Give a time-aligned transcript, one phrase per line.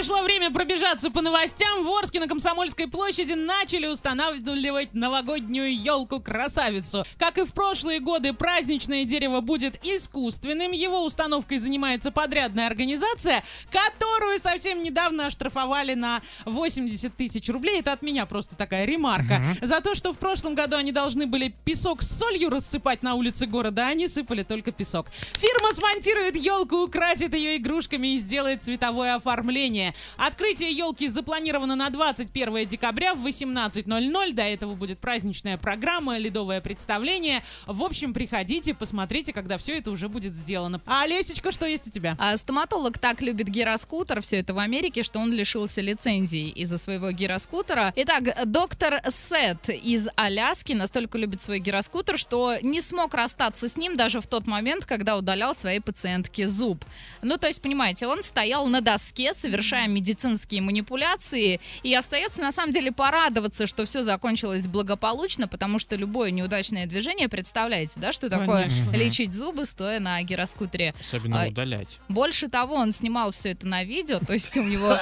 [0.00, 1.84] пришло время пробежаться по новостям.
[1.84, 7.04] В Орске на Комсомольской площади начали устанавливать новогоднюю елку-красавицу.
[7.18, 10.72] Как и в прошлые годы, праздничное дерево будет искусственным.
[10.72, 17.80] Его установкой занимается подрядная организация, которую совсем недавно оштрафовали на 80 тысяч рублей.
[17.80, 19.42] Это от меня просто такая ремарка.
[19.60, 23.44] За то, что в прошлом году они должны были песок с солью рассыпать на улице
[23.44, 25.08] города, а они сыпали только песок.
[25.10, 29.89] Фирма смонтирует елку, украсит ее игрушками и сделает цветовое оформление.
[30.16, 34.32] Открытие елки запланировано на 21 декабря в 18.00.
[34.32, 37.42] До этого будет праздничная программа, ледовое представление.
[37.66, 40.80] В общем, приходите, посмотрите, когда все это уже будет сделано.
[40.86, 42.16] А, Лесечка, что есть у тебя?
[42.18, 47.10] А стоматолог так любит гироскутер, все это в Америке, что он лишился лицензии из-за своего
[47.10, 47.92] гироскутера.
[47.96, 53.96] Итак, доктор Сет из Аляски настолько любит свой гироскутер, что не смог расстаться с ним
[53.96, 56.84] даже в тот момент, когда удалял своей пациентке зуб.
[57.22, 62.72] Ну, то есть, понимаете, он стоял на доске, совершая медицинские манипуляции, и остается на самом
[62.72, 68.68] деле порадоваться, что все закончилось благополучно, потому что любое неудачное движение, представляете, да, что такое
[68.68, 68.90] Конечно.
[68.96, 70.94] лечить зубы, стоя на гироскутере.
[71.00, 71.98] Особенно А, удалять.
[72.08, 74.88] Больше того, он снимал все это на видео, то есть у него...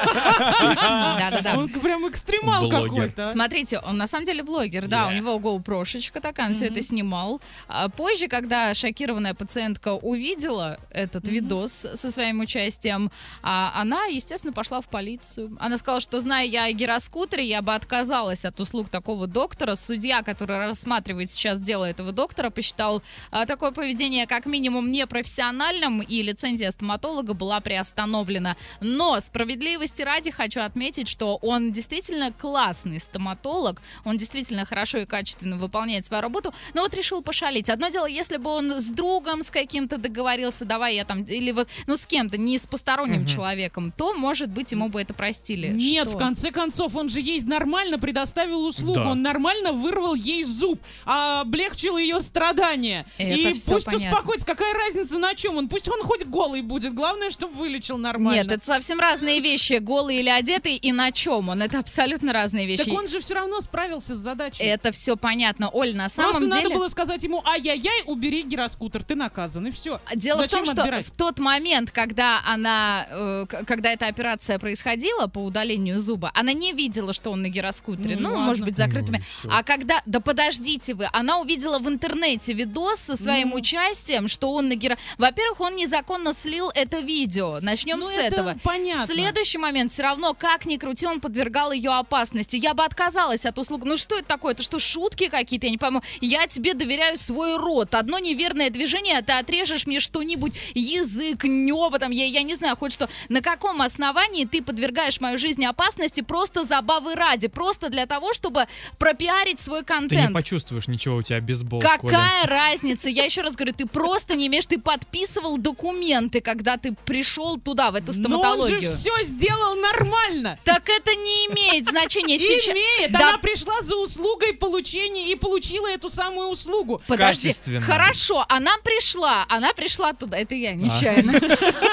[0.58, 1.58] Да-да-да.
[1.58, 3.30] Он прям экстремал какой-то.
[3.32, 7.40] Смотрите, он на самом деле блогер, да, у него GoPro-шечка такая, он все это снимал.
[7.68, 13.10] А позже, когда шокированная пациентка увидела этот видос со своим участием,
[13.42, 15.56] а, она, естественно, пошла в полицию.
[15.60, 19.74] Она сказала, что, зная я о гироскутере, я бы отказалась от услуг такого доктора.
[19.74, 26.22] Судья, который рассматривает сейчас дело этого доктора, посчитал а, такое поведение как минимум непрофессиональным, и
[26.22, 28.56] лицензия стоматолога была приостановлена.
[28.80, 35.56] Но справедливости ради хочу отметить, что он действительно классный стоматолог, он действительно хорошо и качественно
[35.56, 37.68] выполняет свою работу, но вот решил пошалить.
[37.68, 41.68] Одно дело, если бы он с другом с каким-то договорился, давай я там, или вот,
[41.86, 45.68] ну с кем-то, не с посторонним человеком, то, может быть, ему бы это простили.
[45.68, 46.16] Нет, Что?
[46.16, 48.94] в конце концов, он же ей нормально предоставил услугу.
[48.94, 49.10] Да.
[49.10, 53.06] Он нормально вырвал ей зуб, а облегчил ее страдания.
[53.16, 54.08] Это и пусть понятно.
[54.08, 55.68] успокоится, какая разница на чем он.
[55.68, 56.94] Пусть он хоть голый будет.
[56.94, 58.42] Главное, чтобы вылечил нормально.
[58.42, 61.62] Нет, это совсем разные вещи, голый или одетый, и на чем он.
[61.62, 62.84] Это абсолютно разные вещи.
[62.84, 64.64] Так он же все равно справился с задачей.
[64.64, 65.68] Это все понятно.
[65.70, 66.62] Оль, на самом Просто деле...
[66.64, 70.00] надо было сказать ему, ай-яй-яй, убери гироскутер, ты наказан, и все.
[70.14, 71.06] Дело Зачем в том, что отбирать?
[71.06, 76.72] в тот момент, когда она, э, когда эта операция происходила по удалению зуба, она не
[76.72, 78.16] видела, что он на гироскутере.
[78.16, 78.44] Ну, Ну, ладно.
[78.46, 79.18] может быть, закрытыми.
[79.18, 79.58] Ну, и всё.
[79.58, 83.56] а когда, да подождите вы, она увидела в интернете видос со своим Ну.
[83.56, 84.96] участием, что он на гиро...
[85.18, 87.58] Во-первых, он незаконно слил это видео.
[87.60, 88.54] Начнем Ну, с это этого.
[88.62, 89.06] понятно.
[89.12, 92.56] Следующий момент, все равно, как ни крути, он подвергал ее опасности.
[92.56, 93.84] Я бы отказалась от услуг.
[93.84, 94.52] Ну что это такое?
[94.54, 95.66] Это что, шутки какие-то?
[95.66, 96.02] Я не пойму.
[96.20, 97.94] Я тебе доверяю свой рот.
[97.94, 102.76] Одно неверное движение, а ты отрежешь мне что-нибудь, язык, небо, там, я, я не знаю,
[102.76, 103.08] хоть что.
[103.28, 107.48] На каком основании ты подвергаешь мою жизнь опасности просто забавы ради?
[107.48, 108.66] Просто для того, чтобы
[108.98, 110.32] пропиарить свой Ты не контент?
[110.34, 112.40] почувствуешь ничего, у тебя бейсбол, Какая Коля.
[112.46, 113.08] разница?
[113.08, 117.90] Я еще раз говорю, ты просто не имеешь, ты подписывал документы, когда ты пришел туда,
[117.90, 118.80] в эту Но он стоматологию.
[118.80, 120.58] же все сделал нормально.
[120.64, 122.74] Так это не имеет значения сейчас.
[122.74, 123.12] Имеет.
[123.12, 123.30] Да.
[123.30, 127.00] Она пришла за услугой получения и получила эту самую услугу.
[127.06, 127.80] Подожди, Качественно.
[127.80, 131.32] хорошо, она пришла, она пришла туда, это я нечаянно.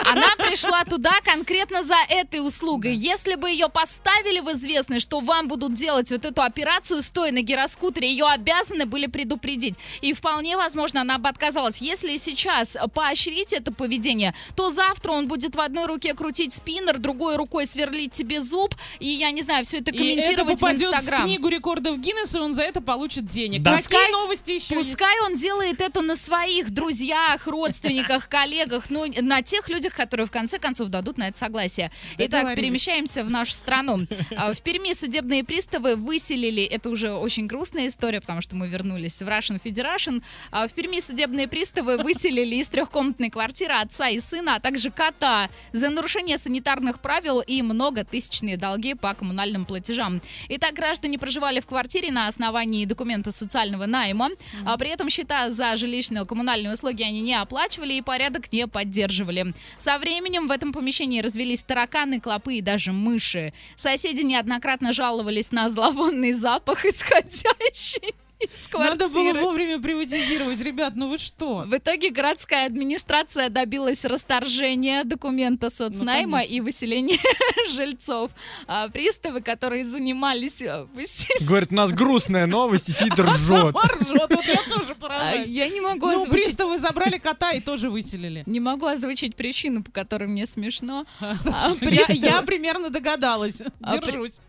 [0.06, 2.96] Она пришла туда конкретно за этой услугой.
[2.96, 7.42] Если бы ее поставили в известность, что вам будут делать вот эту операцию, стоя на
[7.42, 9.76] гироскутере, ее обязаны были предупредить.
[10.02, 11.78] И вполне возможно, она бы отказалась.
[11.78, 17.36] Если сейчас поощрить это поведение, то завтра он будет в одной руке крутить спиннер, другой
[17.38, 20.94] рукой сверлить тебе зуб, и я не знаю, все это И это комментировать в попадет
[20.96, 23.62] в книгу рекордов Гиннесса, и он за это получит денег.
[23.62, 23.72] Да.
[23.72, 24.90] Какие Пускай- новости еще есть?
[24.90, 30.32] Пускай он делает это на своих друзьях, родственниках, коллегах, ну, на тех людях, которые в
[30.32, 31.92] конце концов дадут на это согласие.
[32.18, 34.08] Итак, перемещаемся в нашу страну.
[34.36, 39.22] А, В Перми судебные приставы выселили, это уже очень грустная история, потому что мы вернулись
[39.22, 40.24] в Russian Federation.
[40.52, 45.50] А В Перми судебные приставы выселили из трехкомнатной квартиры отца и сына, а также кота
[45.74, 50.22] за нарушение санитарных правил и многотысячные долги по коммунальным платежам.
[50.50, 54.30] Итак, граждане проживали в квартире на основании документа социального найма,
[54.66, 59.54] а при этом счета за жилищно-коммунальные услуги они не оплачивали и порядок не поддерживали.
[59.78, 63.54] Со временем в этом помещении развелись тараканы, клопы и даже мыши.
[63.76, 71.18] Соседи неоднократно жаловались на зловонный запах, исходящий из Надо было вовремя приватизировать, ребят, ну вы
[71.18, 71.64] что?
[71.66, 76.54] В итоге городская администрация добилась расторжения документа соцнайма конечно.
[76.56, 77.18] и выселения
[77.74, 78.32] жильцов.
[78.68, 81.48] А приставы, которые занимались э, выселением...
[81.48, 83.76] Говорит, у нас грустная новость, и сидит ржет.
[83.76, 85.48] Ржет, вот я тоже А, поражаюсь.
[85.48, 86.44] Я не могу Ну, озвучить...
[86.46, 88.44] приставы забрали кота и тоже выселили.
[88.46, 91.06] Не могу озвучить причину, по которой мне смешно.
[91.22, 93.62] А, Я, приставы- я примерно догадалась.
[93.82, 94.40] А, при- Держусь.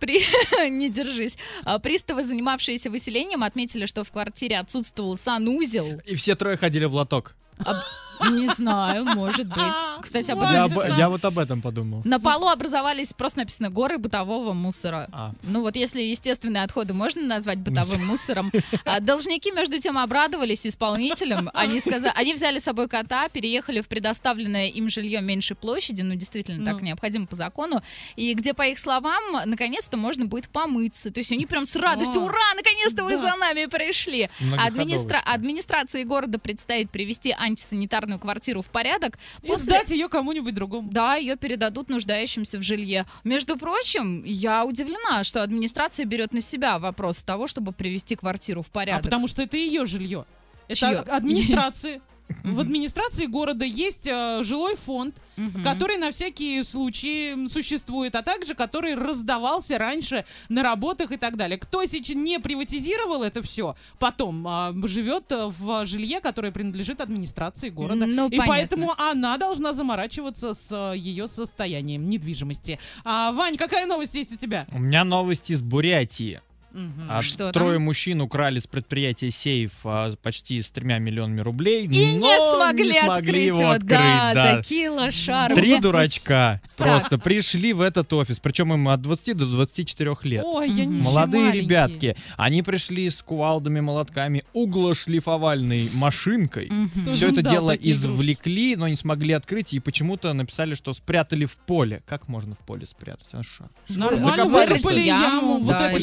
[0.70, 1.36] Не держись.
[1.64, 6.00] А, Приставы, занимавшиеся выселением, отметили, что в квартире отсутствовал санузел.
[6.06, 7.34] И все трое ходили в лоток.
[8.30, 9.74] Не знаю, может быть.
[10.00, 12.02] Кстати, об Ой, этом Я, об- я вот об этом подумал.
[12.04, 15.08] На полу образовались, просто написано, горы бытового мусора.
[15.12, 15.32] А.
[15.42, 18.50] Ну вот если естественные отходы можно назвать бытовым мусором.
[18.84, 21.50] А должники, между тем, обрадовались исполнителям.
[21.54, 26.14] Они, сказали, они взяли с собой кота, переехали в предоставленное им жилье меньшей площади, ну
[26.14, 26.86] действительно так Ну.
[26.86, 27.82] необходимо по закону,
[28.16, 31.10] и где, по их словам, наконец-то можно будет помыться.
[31.10, 33.22] То есть они прям с радостью, О, ура, наконец-то вы да.
[33.22, 34.28] за нами пришли.
[34.58, 35.20] Администра-.
[35.24, 37.32] Администрации города предстоит привести
[38.06, 39.18] антисанитарную квартиру в порядок.
[39.42, 40.88] И После сдать ее кому-нибудь другому.
[40.90, 43.04] да, ее передадут нуждающимся в жилье.
[43.24, 48.68] Между прочим, я удивлена, что администрация берет на себя вопрос того, чтобы привести квартиру в
[48.68, 49.02] А порядок.
[49.04, 50.24] потому что это ее жилье.
[50.68, 51.04] Это Чьё?
[51.14, 52.00] администрации.
[52.42, 55.62] В администрации города есть э, жилой фонд, Мгм.
[55.64, 61.58] который на всякие случаи существует, а также который раздавался раньше на работах и так далее.
[61.58, 67.68] Кто сейчас не приватизировал это все, потом а, живет э, в жилье, которое принадлежит администрации
[67.68, 68.06] города.
[68.06, 68.46] Ну, и понятно.
[68.46, 72.78] поэтому она должна заморачиваться с э, ее состоянием недвижимости.
[73.04, 74.66] А, Вань, какая новость есть у тебя?
[74.72, 76.40] У меня новость из Бурятии.
[76.76, 77.06] Мгм.
[77.08, 77.84] А Что трое там?
[77.84, 82.84] мужчин украли с предприятия сейф а, почти с тремя миллионами рублей, И но не смогли,
[82.92, 83.88] не смогли открыть его открыть.
[83.90, 84.56] да, да.
[84.58, 85.54] такие лошары.
[85.54, 90.44] Три дурачка просто пришли в этот офис, причем им от 20 до 24 лет.
[90.44, 96.70] Ой, я не Молодые ребятки, они пришли с кувалдами, молотками, углошлифовальной машинкой.
[97.12, 102.02] Все это дело извлекли, но не смогли открыть, и почему-то написали, что спрятали в поле.
[102.06, 103.26] Как можно в поле спрятать?
[103.32, 103.42] А
[103.88, 106.00] Закопали, яму, вот Да, этой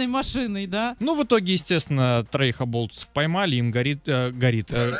[0.00, 0.96] шлифовальной машиной, да?
[1.00, 4.92] Ну, в итоге, естественно, троих оболтусов поймали, им горит, э, горит, э,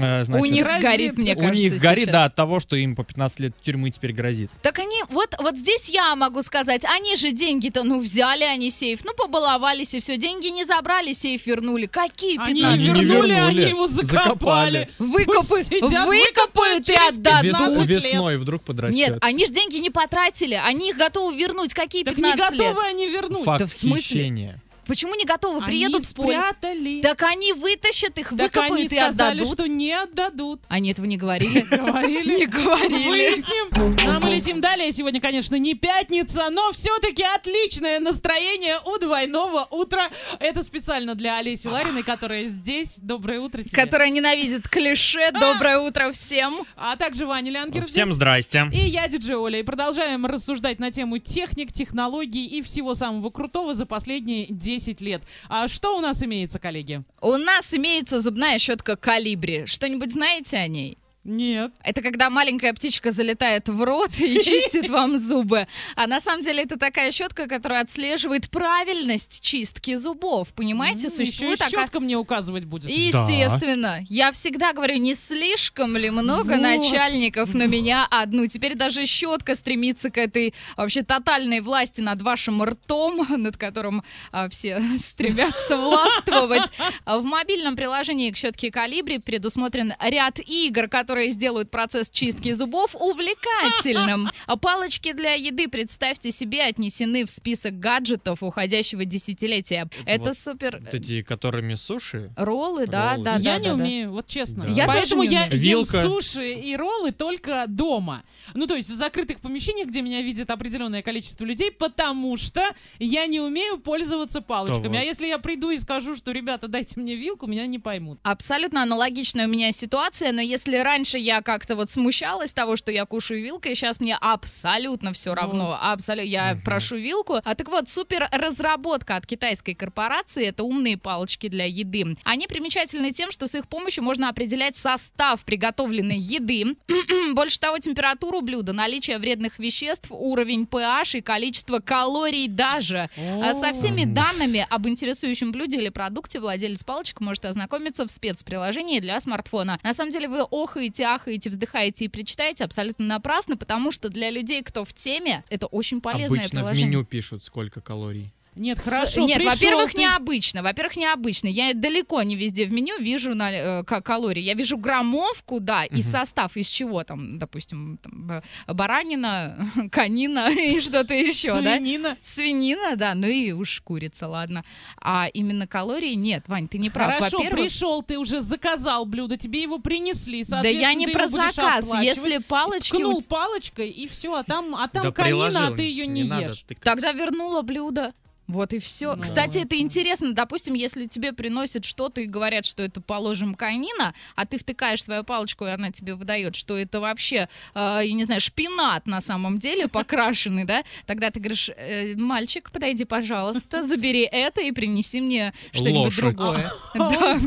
[0.00, 0.82] э, значит, У них грозит.
[0.82, 2.12] горит, мне у кажется, них горит, сейчас.
[2.12, 4.50] да, от того, что им по 15 лет тюрьмы теперь грозит.
[4.62, 9.00] Так они, вот, вот здесь я могу сказать, они же деньги-то, ну, взяли они сейф,
[9.04, 11.86] ну, побаловались и все, деньги не забрали, сейф вернули.
[11.86, 14.14] Какие 15 Они не вернули, вернули, они его закопали.
[14.14, 14.90] закопали.
[14.98, 17.44] Выкопы, сидят, выкопают и отдадут.
[17.44, 18.96] Вес- 15 весной вдруг подрастет.
[19.10, 21.74] Нет, они же деньги не потратили, они их готовы вернуть.
[21.74, 22.60] Какие Так не 15 лет?
[22.68, 23.44] готовы они вернуть.
[23.44, 24.28] Факт Да в смысле?
[24.33, 24.61] хищения.
[24.86, 25.58] Почему не готовы?
[25.58, 26.38] Они Приедут в поле.
[26.38, 27.00] спрятали.
[27.02, 29.52] Так они вытащат их, Так выкопают они и сказали, отдадут.
[29.54, 30.60] что не отдадут.
[30.68, 31.60] Они этого не говорили.
[31.70, 32.36] Говорили.
[32.40, 33.08] Не говорили.
[33.08, 34.10] Выясним.
[34.10, 34.92] А мы летим далее.
[34.92, 40.08] Сегодня, конечно, не пятница, но все-таки отличное настроение у двойного утра.
[40.40, 42.98] Это специально для Олеси Лариной, которая здесь.
[42.98, 43.70] Доброе утро тебе.
[43.76, 45.30] Которая ненавидит клише.
[45.32, 46.66] Доброе утро всем.
[46.76, 48.64] А также Ваня Лянгер Всем здрасте.
[48.72, 53.74] И я, диджей Оля, и продолжаем рассуждать на тему техник, технологий и всего самого крутого
[53.74, 55.22] за последние 10 лет.
[55.48, 57.02] А что у нас имеется, коллеги?
[57.20, 59.66] У нас имеется зубная щетка калибри.
[59.66, 60.98] Что-нибудь знаете о ней?
[61.24, 61.72] Нет.
[61.82, 65.66] Это когда маленькая птичка залетает в рот и чистит вам зубы.
[65.96, 70.52] А на самом деле это такая щетка, которая отслеживает правильность чистки зубов.
[70.54, 71.84] Понимаете, и существует такая...
[71.84, 72.90] щетка мне указывать будет.
[72.90, 74.04] Естественно.
[74.08, 76.60] Я всегда говорю, не слишком ли много Вот.
[76.60, 78.46] начальников на меня одну.
[78.46, 84.48] Теперь даже щетка стремится к этой вообще тотальной власти над вашим ртом, над которым а,
[84.50, 86.70] все стремятся властвовать.
[87.06, 92.94] А В мобильном приложении к щетке Калибри предусмотрен ряд игр, которые сделают процесс чистки зубов
[92.94, 94.30] увлекательным.
[94.46, 99.88] А палочки для еды, представьте себе, отнесены в список гаджетов уходящего десятилетия.
[100.04, 100.80] Это Вот супер.
[100.84, 102.30] Вот эти, которыми суши.
[102.36, 103.24] Роллы, да, Роллы.
[103.24, 103.74] да, я да, не да, да.
[103.74, 104.64] умею, вот честно.
[104.66, 104.70] Да.
[104.72, 105.52] Я Поэтому я умею.
[105.52, 106.02] ем Вилка.
[106.02, 108.22] суши и роллы только дома.
[108.54, 112.62] Ну, то есть в закрытых помещениях, где меня видит определенное количество людей, потому что
[112.98, 114.88] я не умею пользоваться палочками.
[114.88, 114.96] вот.
[114.98, 118.18] А если я приду и скажу, что, ребята, дайте мне вилку, меня не поймут.
[118.22, 123.04] Абсолютно аналогичная у меня ситуация, но если раньше я как-то вот смущалась того, что я
[123.04, 125.78] кушаю вилкой, сейчас мне абсолютно все равно.
[125.80, 126.28] Абсолютно.
[126.28, 126.62] Я Мгм.
[126.62, 127.40] прошу вилку.
[127.44, 130.46] А так вот, супер разработка от китайской корпорации.
[130.46, 132.16] Это умные палочки для еды.
[132.24, 136.76] Они примечательны тем, что с их помощью можно определять состав приготовленной еды.
[137.34, 143.08] Больше того, температуру блюда, наличие вредных веществ, уровень pH и количество калорий даже.
[143.42, 149.00] А Со всеми данными об интересующем блюде или продукте владелец палочек может ознакомиться в спецприложении
[149.00, 149.78] для смартфона.
[149.82, 154.62] На самом деле вы охаете, ахаете, вздыхаете и причитаете абсолютно напрасно, потому что для людей,
[154.62, 156.86] кто в теме, это очень полезное Обычно в приложение.
[156.86, 158.32] меню пишут, сколько калорий.
[158.56, 160.62] Нет, С- хорошо, Нет, пришел во-первых, ты- необычно.
[160.62, 161.48] Во-первых, необычно.
[161.48, 164.40] Я далеко не везде в меню вижу на, э, ка- калории.
[164.42, 166.02] Я вижу граммовку, да, и Мгм.
[166.02, 169.56] состав из чего там, допустим, там, б- баранина,
[169.90, 171.76] конина и что-то еще, да?
[171.76, 172.16] Свинина.
[172.22, 174.64] Свинина, да, ну и уж курица, ладно.
[175.00, 177.14] А именно калории нет, Вань, ты не прав.
[177.16, 181.86] Хорошо, Во-первых, пришел, ты уже заказал блюдо, тебе его принесли, да я не про заказ.
[182.02, 186.06] Если палочки Ткнул палочкой, и все, а там, а там Да конина, а ты ее
[186.06, 186.64] не, надо ешь.
[186.68, 186.84] тыкать.
[186.84, 188.12] Тогда вернула блюдо.
[188.46, 189.14] Вот и все.
[189.14, 190.34] Ну, Кстати, это интересно.
[190.34, 195.24] Допустим, если тебе приносят что-то и говорят, что это, положим, конина, а ты втыкаешь свою
[195.24, 199.58] палочку, и она тебе выдает, что это вообще, э, я не знаю, шпинат на самом
[199.58, 200.84] деле покрашенный, да?
[201.06, 206.72] Тогда ты говоришь, «Э, мальчик, подойди, пожалуйста, забери это и принеси мне что-нибудь другое.
[206.94, 207.38] Да.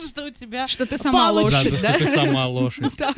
[0.00, 1.26] Что у тебя Что ты сама.
[1.26, 1.94] Да, лошадь, да, да?
[1.94, 2.96] что ты сама лошадь.
[2.96, 3.16] Так.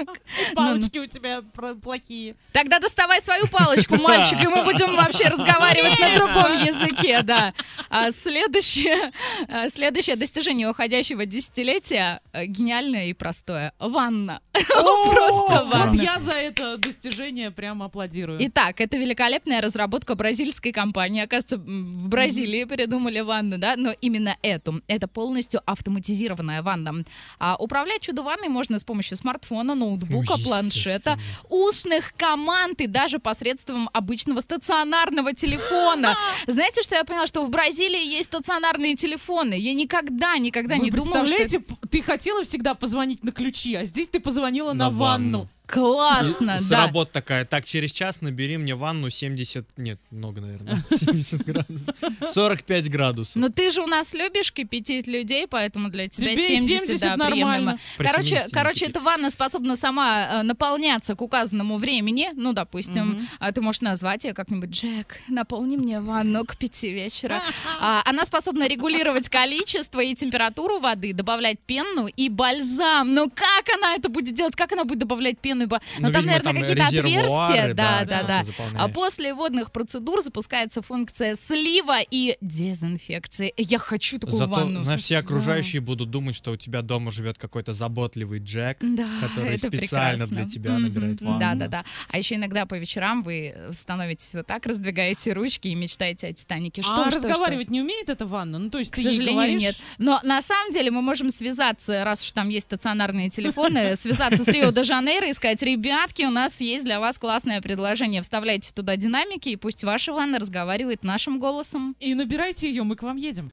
[0.55, 1.43] палочки у тебя
[1.83, 2.35] плохие.
[2.53, 7.55] Тогда доставай свою палочку, мальчик, и мы будем вообще разговаривать на другом языке, да.
[7.89, 9.13] А следующее,
[9.49, 13.73] а, следующее достижение уходящего десятилетия э, гениальное и простое.
[13.79, 14.41] Ванна.
[14.53, 15.93] Просто ванна.
[15.93, 18.39] Вот я за это достижение прям аплодирую.
[18.41, 21.23] Итак, это великолепная разработка бразильской компании.
[21.23, 24.83] Оказывается, в Бразилии придумали ванну, да, но именно эту.
[24.89, 27.05] Это полностью автоматизированная ванна.
[27.39, 33.89] А управлять чудо-ванной можно с помощью смартфона, ноутбука, Ну, планшета, устных команд и даже посредством
[33.93, 36.17] обычного стационарного телефона.
[36.47, 37.27] Знаете, что я поняла?
[37.27, 39.55] Что в Бразилии есть стационарные телефоны.
[39.55, 41.37] Я никогда, никогда Вы не думала, что...
[41.37, 45.39] представляете, ты хотела всегда позвонить на ключи, а здесь ты позвонила на, На ванну.
[45.39, 45.49] ванну.
[45.73, 46.59] Классно, И да.
[46.59, 51.95] Сработа такая, так, через час набери мне ванну 70, нет, много, наверное, 70 градусов,
[52.29, 53.37] 45 градусов.
[53.37, 57.17] Но ты же у нас любишь кипятить людей, поэтому для тебя Тебе 70, 70 да,
[57.17, 57.33] нормально.
[57.33, 57.79] приемлемо.
[57.97, 62.29] При Короче, 70 не короче, эта ванна способна сама э, наполняться к указанному времени.
[62.35, 67.41] Ну, допустим, а, ты можешь назвать ее как-нибудь Джек, наполни мне ванну к пяти вечера.
[67.81, 73.15] А, она способна регулировать количество и температуру воды, добавлять пену и бальзам.
[73.15, 74.55] Но как она это будет делать?
[74.55, 75.87] Как она будет добавлять пену бальзам?
[75.99, 77.75] Ну, Ну, там, видимо, наверное, какие-то отверстия.
[77.75, 78.43] Да, да, да.
[78.77, 83.53] А после водных процедур запускается функция слива и дезинфекции.
[83.57, 84.81] Я хочу такую Зато, ванну.
[84.83, 85.21] знаешь, все Да.
[85.21, 90.27] окружающие будут думать, что у тебя дома живет какой-то заботливый Джек, Да, который это специально
[90.27, 90.37] прекрасно.
[90.37, 90.83] для тебя Мгм.
[90.83, 91.39] набирает ванну.
[91.39, 91.85] Да, да, да.
[92.09, 96.83] А еще иногда по вечерам вы становитесь вот так, раздвигаете ручки и мечтаете о Титанике.
[96.83, 97.29] Что, а что, что?
[97.29, 98.59] разговаривать не умеет эта ванна?
[98.59, 99.77] Ну, то есть К ты сожалению, говоришь- нет.
[99.99, 104.49] Но на самом деле мы можем связаться, раз уж там есть стационарные телефоны, связаться с
[104.49, 108.23] Рио-де-Жанейро и сказать, ребятки, у нас есть для вас классное предложение.
[108.23, 111.97] Вставляйте туда динамики, и пусть ваша ванна разговаривает нашим голосом.
[111.99, 113.51] И набирайте ее, мы к вам едем.